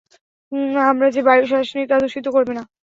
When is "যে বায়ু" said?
1.15-1.43